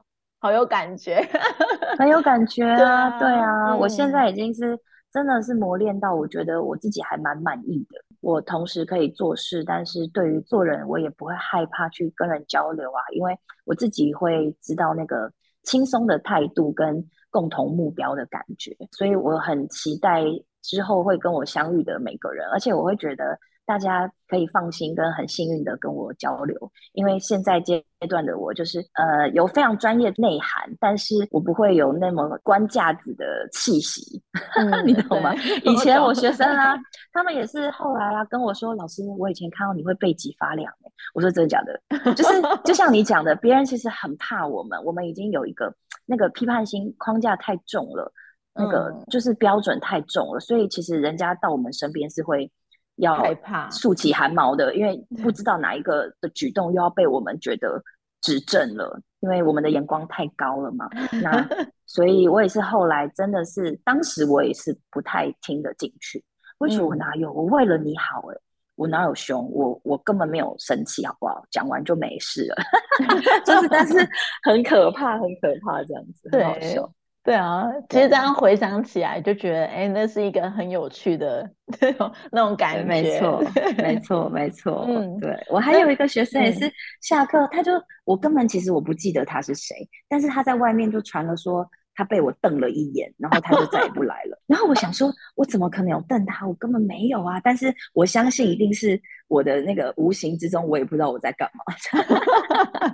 [0.46, 1.28] 好有感觉，
[1.98, 3.18] 很有感觉啊！
[3.18, 4.80] 对啊，我现在已经是
[5.12, 8.00] 真的是磨练到，我觉得我自己还蛮满意的。
[8.22, 15.32] 我同时可以做事，但是对于做人，我也不会害怕去跟人交流啊，因为我自己会知道那个
[15.64, 20.24] 轻松的态度跟共同目标的感觉，所以我很期待
[20.62, 34.22] 之后会跟我相遇的每个人，而且我会觉得大家可以放心跟很幸运的跟我交流，因为现在阶段的我就是呃有非常专业内涵，但是我不会有那么官架子的气息，
[34.86, 35.34] 你懂吗？
[35.64, 36.76] 以前我学生啊，
[37.12, 40.72] 他们也是后来啊跟我说，老师，我以前看到你会背脊发凉，
[41.14, 42.14] 我说真的假的？
[42.14, 45.74] 就是 就像你讲的，别人其实很怕我们，我们已经有一个
[46.06, 48.12] 那个批判心框架太重了。
[48.58, 52.50] 那个就是标准太重了，所以其实人家到我们身边是会
[52.98, 57.82] 要害怕、竖起汗毛的，因为不知道哪一个的举动又要被我们觉得
[58.22, 60.90] 指正了，因为我们的眼光太高了嘛。
[61.22, 61.48] 那
[61.86, 66.24] 所以我也是后来真的是，当时我也是不太听得进去。
[66.60, 67.32] 为什么我哪有？
[67.34, 68.38] 我为了你好，哎，
[68.76, 69.50] 我哪有凶？
[69.52, 71.46] 我我根本没有生气，好不好？
[71.52, 72.56] 讲完就没事了。
[73.46, 74.08] 就是，但是
[74.44, 76.90] 很可怕，很可怕，这样子，很好笑。
[77.26, 81.50] 对啊，其实这样回想起来，就觉得哎，那是一个很有趣的
[81.82, 82.84] 那种那种感觉。
[82.84, 83.44] 没错，
[83.80, 84.86] 没错，没 错。
[84.88, 87.72] 嗯，对我还有一个学生也是下课，他就
[88.04, 89.76] 我根本其实我不记得他是谁，
[90.08, 94.40] 但是他在外面就传了说他被我瞪了一眼，然后他就再也不来了。
[94.46, 96.46] 然后我想说，我怎么可能有瞪他？
[96.48, 97.42] 我根本没有啊！
[97.44, 102.94] 但是我相信一定是我的那个无形之中，我也不知道我在干嘛。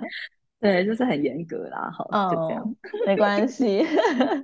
[0.62, 3.84] 对，就是很严格啦，好，就这样， 没关系。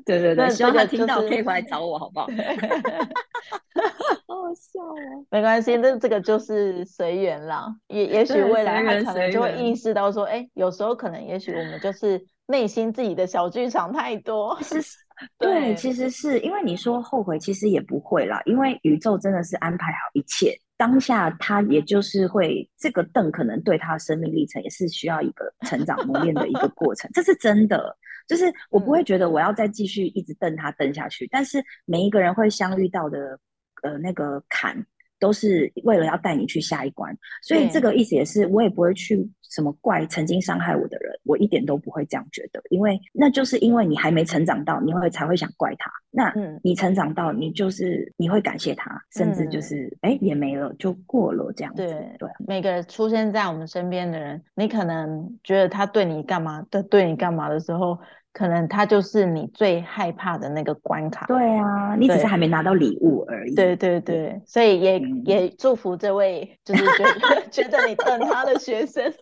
[0.05, 2.27] 对对对，希望他听到可以回来找我，好不好？
[4.27, 4.97] 好好笑哦。
[5.31, 7.73] 没关系，那这个就是随缘啦。
[7.87, 14.59] 也也许未来他可能就会意识到说，哎，有时候可能也许我们就是内心自己的小剧场太多。
[14.61, 14.83] 是，
[15.39, 20.57] 对，其实是因为你说后悔，其实也不会啦，因为宇宙真的是安排好一切。
[20.77, 27.97] 当下他也就是会这个凳可能对他生命历程也是需要一个成长磨练的一个过程，这是真的。
[28.29, 33.39] 就是 我不会觉得我要再继续一直瞪他瞪下去，但是每一个人会相遇到的
[33.83, 34.87] 呃那个坎。
[35.19, 45.91] 都是为了要带你去下一关，所以这个意思也是，我也不会去什么怪曾经伤害我的人，我一点都不会这样觉得，因为那就是因为你还没成长到，你会才会想怪他。
[46.11, 51.87] 那你成长到，你就是你会感谢他，甚至就是哎也没了就过了这样子。
[51.87, 57.99] 对对，每个出现在我们身边的人，你可能觉得他对你干嘛的，对你干嘛的时候。
[58.39, 61.27] 可能他就是你最害怕的那个关卡。
[61.27, 63.55] 对啊，你只是还没拿到礼物而已。
[63.57, 69.13] 对对对，所以也也祝福这位就是觉得 觉得你等他的学生，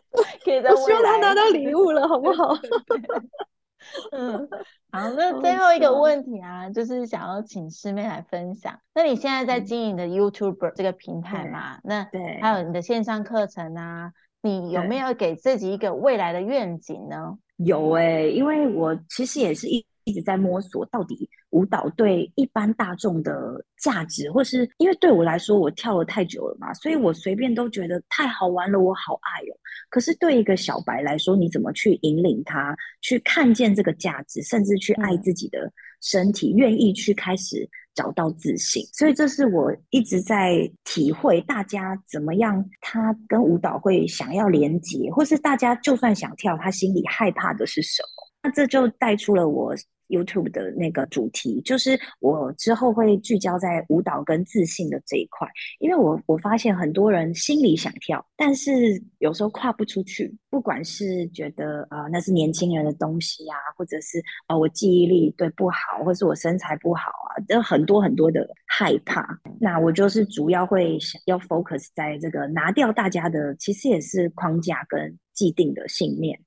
[0.44, 2.54] 可以在未来他拿到礼物了，好不好？
[4.12, 4.46] 嗯，
[4.90, 8.78] 好，那最后一个问题啊，就是想要请师妹来分享。
[8.94, 11.78] 那你现在在经营的 YouTube 这个平台嘛？
[11.82, 14.12] 那对，还有你的线上课程啊，
[14.46, 17.36] 你有没有给自己一个未来的愿景呢？
[17.56, 29.52] 有哎，因为我其实也是一一直在摸索，到底舞蹈对一般大众的价值，或是因为对我来说，我跳了太久了嘛，所以我随便都觉得太好玩了，我好爱哦。
[29.88, 37.68] 可是对一个小白来说，你怎么去引领他去看见这个价值，甚至去爱自己的身体，愿意去开始？
[37.96, 48.08] 找到自信，所以这是我一直在体会，大家怎么样，他跟舞蹈会想要连接，或是大家就算想跳，他心里害怕的是什么？
[48.42, 49.74] 那这就带出了我。
[50.08, 58.70] YouTube 的那个主题就是我之后会聚焦在舞蹈跟自信的这一块，因为我我发现很多人心里想跳，但是
[59.18, 69.26] 有时候跨不出去，不管是觉得啊那是年轻人的东西啊，或者是啊我记忆力对不好，或是我身材不好啊，都很多很多的害怕。
[69.60, 76.38] 那我就是主要会想要 focus 在这个拿掉大家的，其实也是框架跟既定的信念。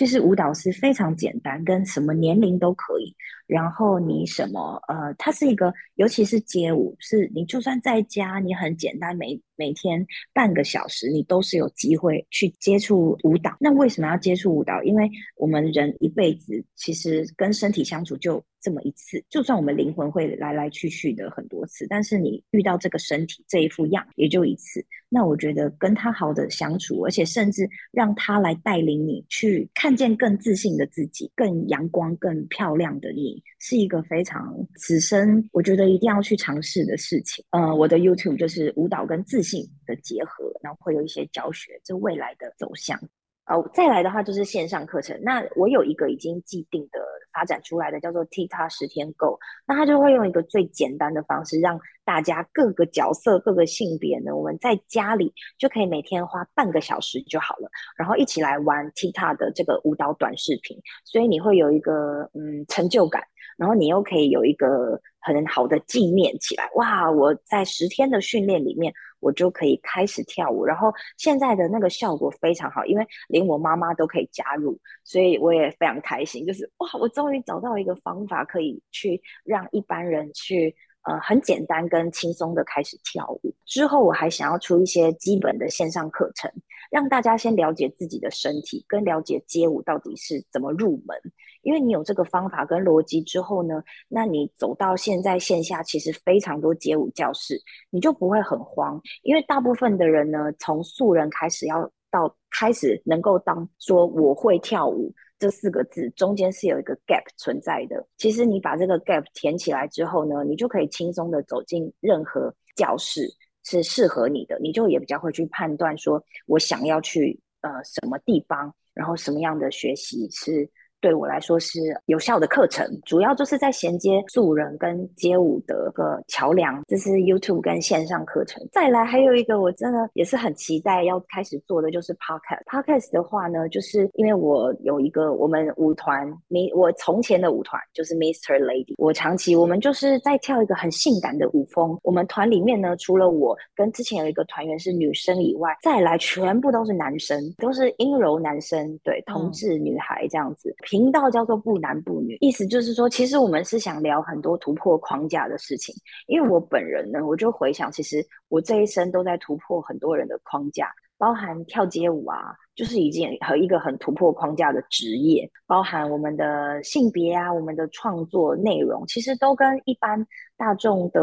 [0.00, 3.14] 其实舞蹈是非常简单，跟什么年龄都可以。
[3.50, 13.56] 然后你什么呃，它是一个，尤其是街舞，是你就算在家，你很简单，每每天半个小时，你都是有机会去接触舞蹈。
[13.58, 14.80] 那为什么要接触舞蹈？
[14.84, 24.84] 因为我们人一辈子其实跟身体相处就这么一次，就算我们灵魂会来来去去的很多次，但是你遇到这个身体这一副样也就一次。
[25.12, 33.39] 那我觉得跟他好的相处，而且甚至让他来带领你去看见更自信的自己，更阳光、更漂亮的你。
[33.58, 37.44] 是一个非常此生我觉得一定要去尝试的事情。
[37.50, 42.98] 呃，我的 YouTube 就是舞蹈跟自信的结合，然后会有一些教学，这未来的走向。
[43.46, 45.18] 哦，再来的话就是线上课程。
[45.22, 47.00] 那我有一个已经既定的
[47.32, 49.38] 发展出来的，叫做 Tita 十天 Go。
[49.66, 60.78] 那他就会用一个最简单的方式，让大家各个角色、各个性别呢，我们在家里就可以每天花半个小时就好了，然后一起来玩 Tita 的这个舞蹈短视频。
[61.04, 63.24] 所以你会有一个嗯成就感。
[63.56, 67.10] 然后你又可以有一个很好的纪念起来，哇！
[67.10, 68.90] 我在十天的训练里面，
[69.20, 70.64] 我就可以开始跳舞。
[70.64, 76.44] 然后现在的那个效果非常好，因为连我妈妈都可以加入，所以我也非常开心。
[76.44, 80.74] 就是哇，我终于找到一个方法，可以去让一般人去。
[81.02, 83.54] 呃，很简单跟轻松的开始跳舞。
[83.64, 86.52] 之后我还想要出一些基本的线上课程，
[86.90, 91.18] 让大家先了解自己的身体，跟了解街舞到底是怎么入门。
[91.62, 99.00] 因为你有这个方法跟逻辑之后呢，那你走到现在线下，其实非常多街舞教室，你就不会很慌。
[99.22, 105.12] 因为大部分的人呢，从素人开始，要到开始能够当说我会跳舞。
[105.38, 108.06] 这四个字中间是有一个 gap 存在的。
[108.18, 113.26] 其实你把这个 gap 填起来之后呢，你就可以轻松的走进任何教室
[113.64, 120.70] 是适合你的，你就也比较会去判断说，我想要去呃什么地方，然后什么样的学习是。
[121.00, 126.82] 对我来说是有效的课程，主要就是在衔接素人跟街舞的个桥梁。
[126.86, 128.66] 这是 YouTube 跟线上课程。
[128.70, 132.64] 再来还有一个，我真的也是很期待要开始做的，就是 Podcast。
[132.66, 138.58] Podcast 的话呢，就是因为我有一个我们舞团，你我从前的舞团就是 Mr.
[138.62, 141.98] Lady，我长期我们就是在跳一个很性感的舞风。
[142.02, 150.74] 我们团里面呢，除了我跟之前有一个团员是女生以外，再来全部都是男生，都是阴柔男生，对，同志女孩这样子。
[150.90, 155.94] 频道叫做不男不女，意思就是说，其实我们是想聊很多突破框架的事情。
[156.26, 162.56] 因为我本人呢，我就回想，其实我这一生都在突破很多人的框架，包含跳街舞啊。
[162.76, 170.26] 就是已经和一个很突破框架的职业，包含我们的性别啊，我们的创作内容，其实都跟一般
[170.60, 171.20] 大众的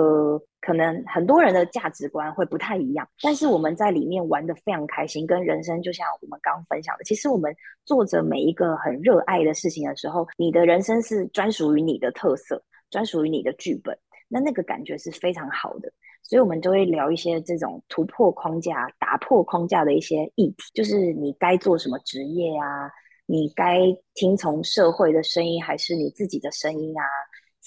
[0.62, 3.08] 可能很多人的价值观会不太一样。
[3.22, 12.60] 但是我们在里面玩的非常开心，跟人生就像我们刚分享的，其实我们做着每一个很热爱的事情的时候，你的人生是专属于你的特色，
[12.90, 13.96] 专属于你的剧本，
[14.28, 15.94] 那那个感觉是非常好的。
[16.24, 22.90] 所以，我们就会聊一些这种突破框架、打破框架的一些议题，就是你该做什么职业啊？
[23.28, 23.82] 你该
[24.14, 27.04] 听从社会的声音，还是你自己的声音啊？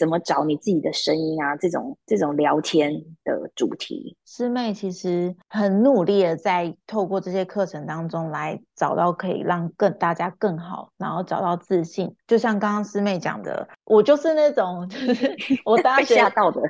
[0.01, 1.55] 怎么找你自己的声音啊？
[1.57, 2.91] 这种这种聊天
[3.23, 12.17] 的主题，师妹其实很努力的在透过这些课程当中来找到可以让更大家更好，然后找到自信。
[12.27, 15.37] 就像刚刚师妹讲的，我就是那种，就是
[15.67, 16.63] 我大学吓到的。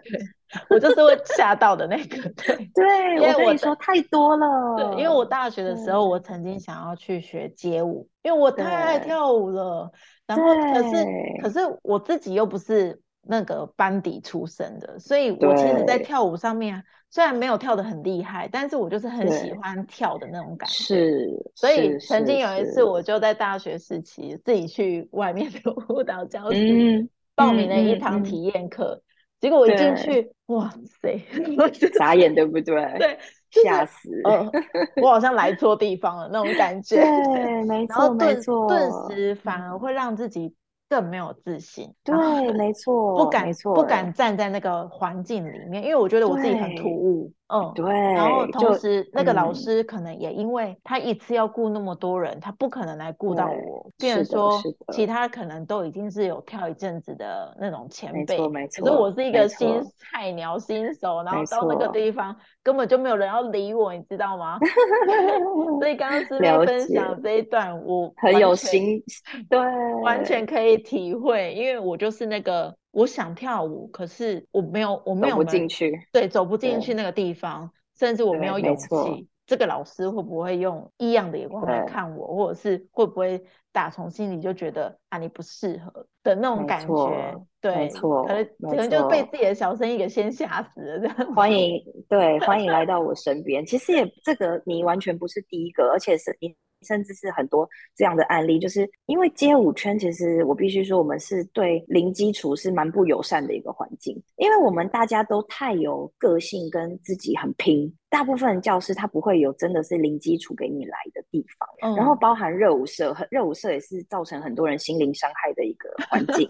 [0.69, 9.89] 我就是会吓到的那个，对， 对，因为我说太多了，对，因为我大学的时候，我曾经想要去学街舞，因为我太爱跳舞了，
[10.27, 11.07] 然后可是
[11.41, 26.59] 可是我自己又不是那个班底出身的，所以我其实，在跳舞上面虽然没有跳的很厉害，但是我就是很喜欢跳的那种感觉，是，所以曾经有一次，我就在大学时期自己去外面的舞蹈教室
[27.35, 29.03] 报名了一堂体验课。
[29.39, 31.19] 结果我一进去，哇塞，
[31.97, 32.75] 傻眼，对不对？
[32.99, 33.19] 对，
[33.51, 34.11] 吓死！
[34.29, 34.51] 嗯，
[35.03, 36.97] 我好像来错地方了那种感觉。
[36.97, 40.55] 对，没错，没错，顿时反而会让自己。
[40.91, 42.15] 更没有自信，对，
[42.53, 44.13] 没错，不敢，不敢。
[44.13, 47.93] 站在那个环境里面，因为我觉得我自己很突兀，嗯，对。
[47.93, 54.61] 然后同时，那个老师可能也因为他一次要雇那么多人，他不可能来雇到我，变成说
[54.93, 58.85] 其他可能都已经是有跳一阵子的那种前辈，没错，没错。
[58.85, 64.59] 可是我是一个新菜鸟、新手，然后到那个地方根本就没有人要理我，你知道吗？
[65.81, 69.01] 所以刚刚 师妹分享这一段，我很有心，
[69.49, 69.61] 对，
[70.03, 70.71] 完全可以。
[70.81, 79.29] 体会，因为我就是那个，我想跳舞，可是我没有，我没有不进去，对，走不进去那个地方，甚至我没有勇气。
[79.47, 87.37] 这个老师会不会用异样的眼光来看我，或者是会不会打从心里就觉得啊你不适合的那种感觉？
[87.61, 91.01] 对，没错，可能可能就被自己的小声音给先吓死了。
[91.01, 93.67] 这样，欢迎，对，欢迎来到我身边。
[93.67, 96.55] 其实也这个你完全不是第一个，而且是你。
[96.87, 107.95] 甚至是很多这样的案例，就是因为街舞圈，其实我必须说，我们是对零基础是蛮不友善的一个环境，因为我们大家都太有个性，跟自己很拼。
[108.11, 116.47] 大部分教室它不会有真的是零基础给你来的地方，然后包含热舞社，热舞社也是造成很多人心灵伤害的一个环境。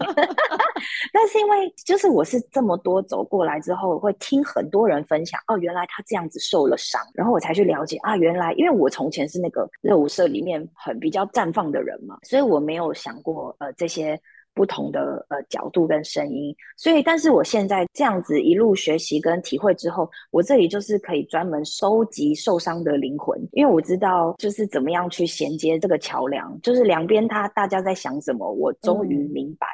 [1.13, 14.19] 但是因为就是我是这么多走过来之后，会听很多人分享，哦，原来他这样子受了伤，然后我才去了解啊，原来因为我从前是那个热舞社里面很比较绽放的人嘛，所以我没有想过呃这些。
[14.61, 29.67] 不同的呃角度跟声音，所以但是我现在这样子一路学习跟体会之后，我这里就是可以专门收集受伤的灵魂，因为我知道就是怎么样去衔接这个桥梁，就是两边他大家在想什么，我终于明白。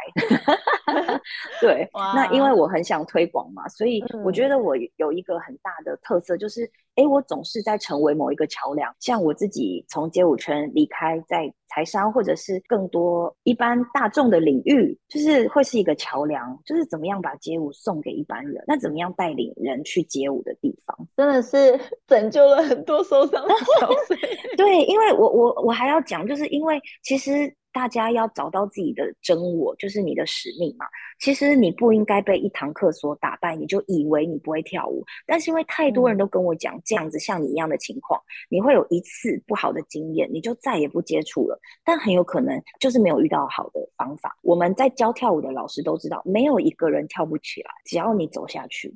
[1.59, 8.93] 对，那因为我很想推广嘛，所以我觉得我有一个很大的特色，就是，哎，我总是在成为某一个桥梁。
[8.99, 24.17] 像我自己从街舞圈离开，在财商或者是更多一般大众的领域，就是会是一个桥梁，就是怎么样把街舞送给一般人，那怎么样带领人去街舞的地方，真的是 拯救了很多受伤的小 碎。
[24.57, 27.53] 对，因为我我我还要讲，就是因为其实。
[27.77, 30.87] 大家要找到自己的真我，就是你的使命嘛。
[31.19, 35.05] 其实你不应该被一堂课所打败，你就以为你不会跳舞。
[35.27, 38.19] 但是因为太多人都跟我讲这样子像你一样的情况，
[38.49, 41.59] 你会有一次不好的经验，你就再也不接触了。
[41.85, 44.35] 但很有可能就是没有遇到好的方法。
[44.41, 48.91] 我们在教跳舞的老师都知道，没有一个人跳不起来，只要你走下去。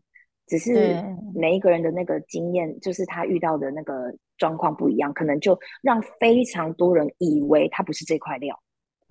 [0.48, 0.98] 只是
[1.36, 8.60] 每一个人的那个经验，就是他遇到的那个状况不一样，可能就让非常多人以为他不是这块料。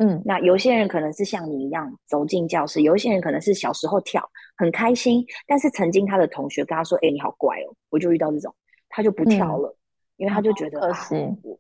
[0.03, 4.27] 嗯，那有些人可能是像你一样走进教室，有一些人可能是小时候跳
[4.57, 8.55] 很开心，但是曾经他的同学跟他说：“哎，你好乖哦。”我就遇到这种，
[8.89, 9.77] 他就不跳了，
[10.17, 11.09] 因为他就觉得啊，
[11.43, 11.59] 我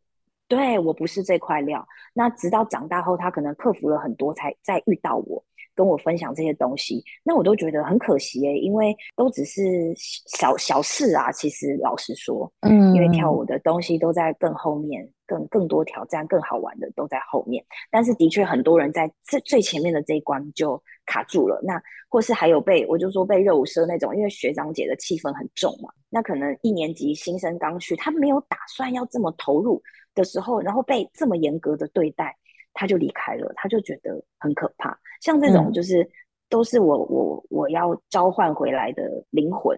[0.48, 1.86] 对我不是这块料。
[2.14, 5.44] 那直到长大后，他可能克服了很多，才再遇到我。
[5.72, 9.62] 跟我分享这些东西，那我都觉得很可惜诶，因为都只是
[9.96, 11.32] 小小事啊。
[11.32, 17.64] 其实老实说，嗯，因为跳舞的东西都在更后面，更更多挑战、更好玩的都在后面。
[17.90, 21.60] 但是的确，很多人在最最前面的这一关就卡住了。
[21.62, 29.80] 那或是还有被我就说被热舞社那种，因为学长姐的气氛很重嘛，那可能一年级新生刚去，他没有打算要这么投入
[30.14, 32.36] 的时候，然后被这么严格的对待。
[32.72, 34.96] 他就离开了，他就觉得很可怕。
[35.20, 36.08] 像这种，就是
[36.48, 39.76] 都是我我我要召唤回来的灵魂，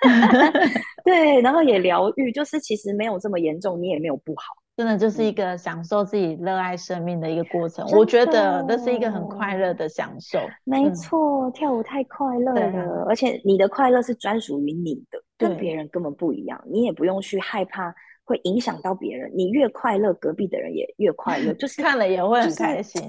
[1.04, 4.44] 对，然后也疗愈，就是其实没有这么严重，你也没有不好，
[4.76, 7.86] 真的就是一个享受自己热爱生命的一个过程。
[7.92, 10.38] 我觉得那是一个很快乐的享受。
[10.64, 17.94] 没错，跳舞太快乐了，而且你的快乐是专属于你的，跟别人根本不一样，你也不用去害怕。
[18.26, 23.02] 会影响到别人，你越快乐，隔壁的人也越快乐，就是看了也会很开心。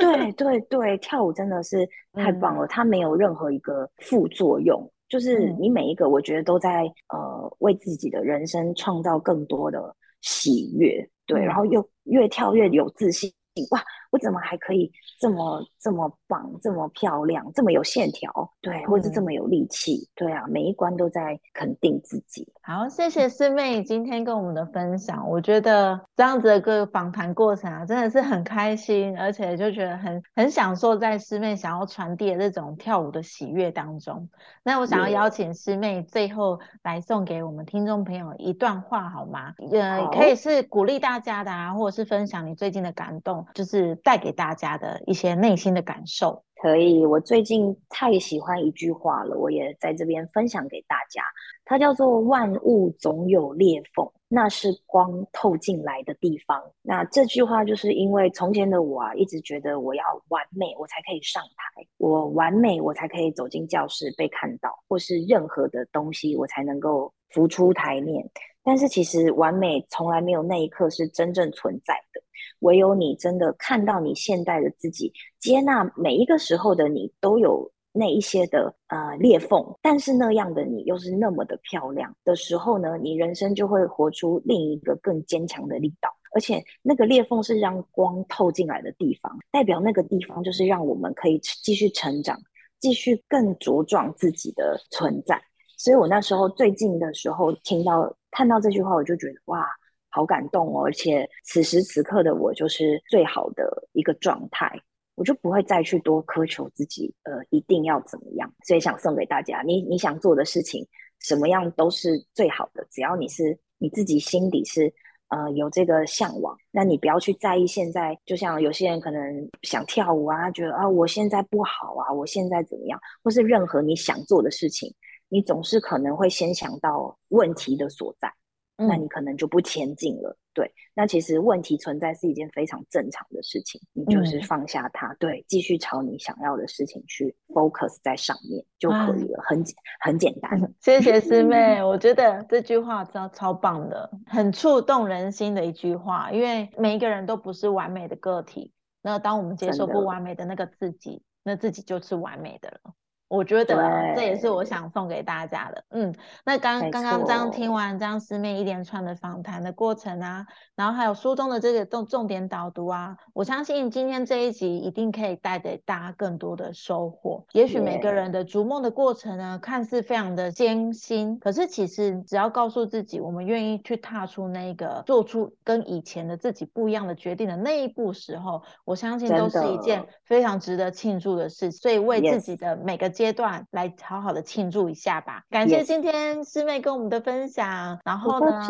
[0.00, 9.94] 对 对对，跳舞真的是太棒了，它没有任何一个副作用，就是你每一个，我觉得都在呃为自己的人生创造更多的
[10.26, 13.32] 喜悦，对，然后又越跳越有自信。
[13.70, 13.80] 哇，
[14.16, 14.90] 我怎么还可以
[15.20, 18.50] 这么这么棒，这么漂亮，这么有线条？
[18.62, 20.08] 对，或者这么有力气？
[20.14, 22.50] 对啊，每一关都在肯定自己。
[22.62, 25.28] 好，谢谢师妹今天跟我们的分享。
[25.28, 34.26] 我觉得这样子的个访谈过程啊，真的是很开心，而且就觉得很很享受在师妹想要传递的这种跳舞的喜悦当中。
[34.62, 39.52] 那我想要邀请师妹最后来送给我们听众朋友一段话好吗？
[39.70, 43.46] 呃，可以是鼓励大家的啊，或者是分享你最近的感动。
[43.54, 46.44] 就是带给大家的一些内心的感受。
[46.62, 51.24] 可以，我最近太喜欢一句话了，我也在这边分享给大家。
[51.64, 56.62] 它叫做“万物总有裂缝，那是光透进来的地方”。
[56.82, 68.24] 那这句话就是因为从前的我啊，一直觉得我要完美，我才可以上台；我完美，我才可以走进教室被看到，或是任何的东西，我才能够浮出台面。
[68.66, 72.20] 但是其实完美从来没有那一刻是真正存在的。
[72.60, 86.10] 唯有你真的看到你现在的自己，接纳每一个时候的你都有那一些的呃裂缝，但是那样的你又是那么的漂亮的时候呢，你人生就会活出另一个更坚强的力道。
[86.34, 92.36] 而且那个裂缝是让光透进来的地方，代表那个地方就是让我们可以继续成长，
[92.80, 95.40] 继续更茁壮自己的存在。
[95.78, 99.66] 所以我那时候最近的时候听到看到这句话，我就觉得哇。
[100.08, 100.82] 好感动哦！
[100.86, 104.72] 而且此时此刻的我就是最好的一个状态，
[105.14, 108.50] 我就不会再去多苛求自己，呃，一定要怎么样。
[108.64, 110.86] 所以想送给大家，你你想做的事情，
[111.20, 112.86] 什么样都是最好的。
[112.90, 114.90] 只要你是你自己心底是
[115.28, 118.18] 呃有这个向往，那你不要去在意现在。
[118.24, 124.94] 就像有些人可能想跳舞啊，觉得啊我现在不好啊，我现在怎么样，或是任何你想做的事情，
[125.28, 128.32] 你总是可能会先想到问题的所在。
[128.78, 130.70] 那你可能就不前进了，对。
[130.92, 139.64] 那其实问题存在是一件非常正常的事情，你就是放下它，对，继续朝你想要的事情去 focus 在上面就可以了，很
[140.00, 140.60] 很简单。
[140.82, 146.30] 谢谢师妹， 我觉得这句话超超棒的，很触动人心的一句话。
[146.30, 152.92] 因为每一个人都不是完美的个体，那当我们接受不完美的那个自己，那自己就是完美的了。
[153.28, 155.84] 我觉得这也是我想送给大家的。
[155.90, 156.14] 嗯，
[156.44, 160.46] 那刚刚刚这样听完张师妹一连串的访谈的过程啊，
[160.76, 167.44] 然后还有书中的这个重重点导读啊，我相信今天这一集一定可以带给大家更多的收获。
[167.52, 181.80] 也许每个人的逐梦的过程呢，看似非常的艰辛，可是其实只要告诉自己，我们愿意去踏出那个做出跟以前的自己不一样的决定的那一步时候，我相信都是一件非常值得庆祝的事情。
[181.80, 185.42] 所以为自己的每个阶段来好好的庆祝一下吧。
[185.48, 187.98] 感谢今天师妹跟我们的分享。
[188.04, 188.68] 然后呢，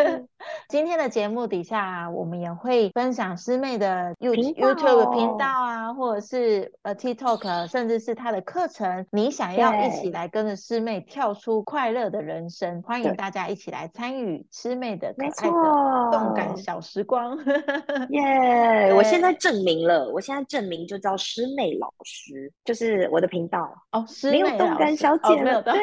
[0.70, 9.06] 今天的节目底下我们也会分享师妹的 YouTube 频道啊，或者是呃 TikTok，甚至是她的课程。
[9.12, 17.36] 你想要一起来跟着师妹跳出快乐的人生，欢迎大家一起来参与师妹的可爱的动感小时光。
[18.08, 18.94] 耶！
[18.94, 24.04] 我现在证明了，我现在证明就叫师妹老师，就是我的频道哦。
[24.30, 25.74] 没有动感小姐了，对。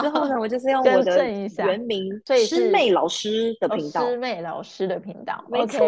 [0.00, 2.10] 之后呢，我就是用我的原名
[2.46, 5.80] 师妹老师的频道，师妹老师的频道，没错。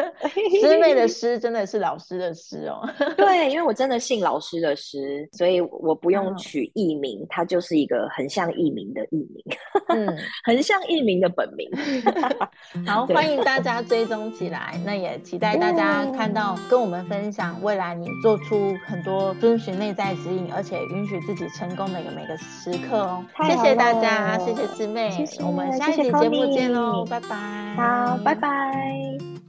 [0.60, 2.86] 师妹的师真的是老师的师哦。
[3.16, 9.44] 对，因为我真的姓老师的师，所以我不用取艺名，它就是一个很像艺名的艺名，
[9.88, 11.68] 嗯，很像艺名的本名。
[12.86, 23.24] 好，欢迎大家追踪起来，那也期待大家看到跟我们分享未来你做出很多遵循内在指引，而且允许自己成功的一个每个时刻哦。
[23.46, 27.74] 谢谢大家，谢谢师妹，我们下一期节目见喽，拜拜。
[27.76, 29.47] 好，拜拜。